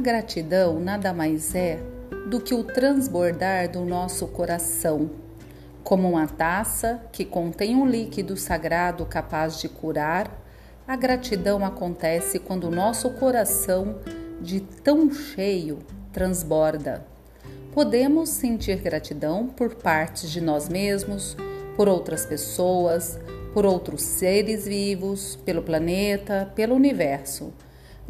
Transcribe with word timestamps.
Gratidão 0.00 0.80
nada 0.80 1.12
mais 1.12 1.54
é 1.54 1.78
do 2.30 2.40
que 2.40 2.54
o 2.54 2.64
transbordar 2.64 3.70
do 3.70 3.84
nosso 3.84 4.26
coração, 4.28 5.10
como 5.84 6.08
uma 6.08 6.26
taça 6.26 7.02
que 7.12 7.22
contém 7.22 7.76
um 7.76 7.86
líquido 7.86 8.34
sagrado 8.34 9.04
capaz 9.04 9.60
de 9.60 9.68
curar. 9.68 10.42
A 10.88 10.96
gratidão 10.96 11.62
acontece 11.66 12.38
quando 12.38 12.64
o 12.64 12.70
nosso 12.70 13.10
coração, 13.10 13.98
de 14.40 14.60
tão 14.60 15.12
cheio, 15.12 15.80
transborda. 16.14 17.04
Podemos 17.70 18.30
sentir 18.30 18.76
gratidão 18.76 19.48
por 19.48 19.74
partes 19.74 20.30
de 20.30 20.40
nós 20.40 20.66
mesmos, 20.66 21.36
por 21.76 21.88
outras 21.88 22.24
pessoas, 22.24 23.18
por 23.52 23.66
outros 23.66 24.00
seres 24.00 24.64
vivos, 24.64 25.36
pelo 25.44 25.60
planeta, 25.60 26.50
pelo 26.54 26.74
universo. 26.74 27.52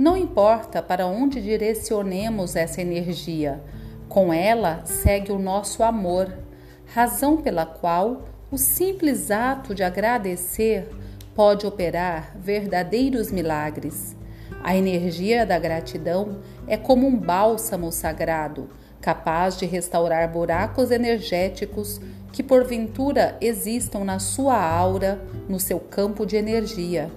Não 0.00 0.16
importa 0.16 0.80
para 0.80 1.06
onde 1.06 1.42
direcionemos 1.42 2.56
essa 2.56 2.80
energia, 2.80 3.62
com 4.08 4.32
ela 4.32 4.80
segue 4.86 5.30
o 5.30 5.38
nosso 5.38 5.82
amor, 5.82 6.38
razão 6.86 7.36
pela 7.36 7.66
qual 7.66 8.22
o 8.50 8.56
simples 8.56 9.30
ato 9.30 9.74
de 9.74 9.82
agradecer 9.82 10.88
pode 11.34 11.66
operar 11.66 12.34
verdadeiros 12.34 13.30
milagres. 13.30 14.16
A 14.64 14.74
energia 14.74 15.44
da 15.44 15.58
gratidão 15.58 16.38
é 16.66 16.78
como 16.78 17.06
um 17.06 17.14
bálsamo 17.14 17.92
sagrado, 17.92 18.70
capaz 19.02 19.58
de 19.58 19.66
restaurar 19.66 20.32
buracos 20.32 20.90
energéticos 20.90 22.00
que 22.32 22.42
porventura 22.42 23.36
existam 23.38 24.02
na 24.02 24.18
sua 24.18 24.56
aura, 24.58 25.20
no 25.46 25.60
seu 25.60 25.78
campo 25.78 26.24
de 26.24 26.36
energia. 26.36 27.10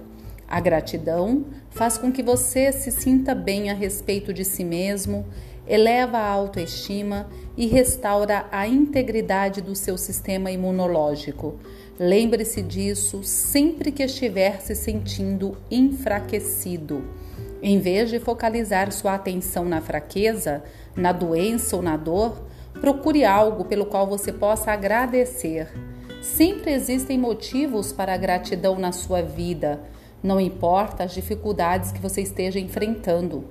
A 0.48 0.60
gratidão 0.60 1.44
faz 1.70 1.96
com 1.98 2.12
que 2.12 2.22
você 2.22 2.70
se 2.72 2.90
sinta 2.90 3.34
bem 3.34 3.70
a 3.70 3.74
respeito 3.74 4.32
de 4.32 4.44
si 4.44 4.64
mesmo, 4.64 5.26
eleva 5.66 6.18
a 6.18 6.28
autoestima 6.28 7.26
e 7.56 7.66
restaura 7.66 8.46
a 8.52 8.66
integridade 8.66 9.60
do 9.60 9.74
seu 9.74 9.96
sistema 9.96 10.50
imunológico. 10.50 11.58
Lembre-se 11.98 12.60
disso 12.60 13.22
sempre 13.22 13.90
que 13.92 14.02
estiver 14.02 14.60
se 14.60 14.74
sentindo 14.74 15.56
enfraquecido. 15.70 17.04
Em 17.62 17.78
vez 17.78 18.10
de 18.10 18.18
focalizar 18.18 18.92
sua 18.92 19.14
atenção 19.14 19.64
na 19.64 19.80
fraqueza, 19.80 20.62
na 20.94 21.12
doença 21.12 21.76
ou 21.76 21.82
na 21.82 21.96
dor, 21.96 22.42
procure 22.80 23.24
algo 23.24 23.64
pelo 23.64 23.86
qual 23.86 24.06
você 24.06 24.32
possa 24.32 24.72
agradecer. 24.72 25.68
Sempre 26.20 26.72
existem 26.72 27.18
motivos 27.18 27.92
para 27.92 28.12
a 28.14 28.18
gratidão 28.18 28.78
na 28.78 28.92
sua 28.92 29.22
vida, 29.22 29.80
não 30.24 30.40
importa 30.40 31.04
as 31.04 31.12
dificuldades 31.12 31.92
que 31.92 32.00
você 32.00 32.22
esteja 32.22 32.58
enfrentando. 32.58 33.44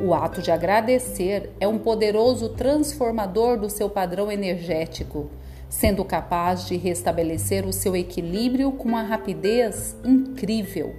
O 0.00 0.12
ato 0.12 0.42
de 0.42 0.50
agradecer 0.50 1.52
é 1.60 1.68
um 1.68 1.78
poderoso 1.78 2.48
transformador 2.48 3.56
do 3.56 3.70
seu 3.70 3.88
padrão 3.88 4.30
energético, 4.30 5.30
sendo 5.68 6.04
capaz 6.04 6.66
de 6.66 6.76
restabelecer 6.76 7.64
o 7.64 7.72
seu 7.72 7.94
equilíbrio 7.94 8.72
com 8.72 8.88
uma 8.88 9.04
rapidez 9.04 9.96
incrível. 10.04 10.96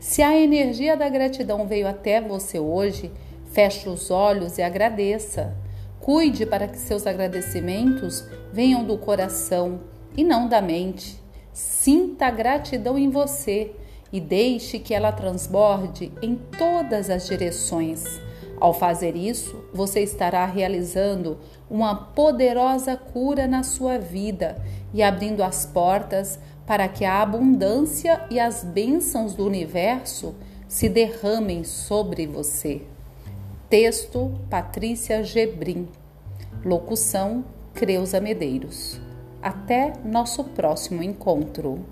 Se 0.00 0.22
a 0.22 0.34
energia 0.34 0.96
da 0.96 1.10
gratidão 1.10 1.66
veio 1.66 1.86
até 1.86 2.18
você 2.22 2.58
hoje, 2.58 3.12
feche 3.52 3.86
os 3.86 4.10
olhos 4.10 4.56
e 4.56 4.62
agradeça. 4.62 5.54
Cuide 6.00 6.46
para 6.46 6.68
que 6.68 6.78
seus 6.78 7.06
agradecimentos 7.06 8.24
venham 8.50 8.82
do 8.82 8.96
coração 8.96 9.80
e 10.16 10.24
não 10.24 10.48
da 10.48 10.62
mente. 10.62 11.22
Sinta 11.52 12.26
a 12.26 12.30
gratidão 12.30 12.98
em 12.98 13.10
você 13.10 13.74
e 14.14 14.20
deixe 14.20 14.78
que 14.78 14.94
ela 14.94 15.10
transborde 15.10 16.12
em 16.22 16.36
todas 16.36 17.10
as 17.10 17.26
direções. 17.26 18.04
Ao 18.60 18.72
fazer 18.72 19.16
isso, 19.16 19.64
você 19.74 20.04
estará 20.04 20.46
realizando 20.46 21.36
uma 21.68 21.96
poderosa 21.96 22.96
cura 22.96 23.48
na 23.48 23.64
sua 23.64 23.98
vida 23.98 24.62
e 24.94 25.02
abrindo 25.02 25.42
as 25.42 25.66
portas 25.66 26.38
para 26.64 26.86
que 26.86 27.04
a 27.04 27.22
abundância 27.22 28.24
e 28.30 28.38
as 28.38 28.62
bênçãos 28.62 29.34
do 29.34 29.44
universo 29.44 30.32
se 30.68 30.88
derramem 30.88 31.64
sobre 31.64 32.24
você. 32.24 32.82
Texto 33.68 34.32
Patrícia 34.48 35.24
Gebrim. 35.24 35.88
Locução 36.64 37.44
Creuza 37.74 38.20
Medeiros. 38.20 39.00
Até 39.42 39.92
nosso 40.04 40.44
próximo 40.44 41.02
encontro. 41.02 41.84